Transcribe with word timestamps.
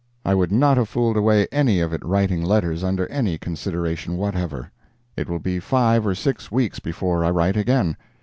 I 0.25 0.33
would 0.33 0.51
not 0.51 0.77
have 0.77 0.89
fooled 0.89 1.15
away 1.15 1.47
any 1.51 1.79
of 1.79 1.93
it 1.93 2.03
writing 2.03 2.43
letters 2.43 2.83
under 2.83 3.05
any 3.11 3.37
consideration 3.37 4.17
whatever. 4.17 4.71
It 5.15 5.29
will 5.29 5.37
be 5.37 5.59
five 5.59 6.07
or 6.07 6.15
six 6.15 6.51
weeks 6.51 6.79
before 6.79 7.23
I 7.23 7.29
write 7.29 7.55
again. 7.55 7.95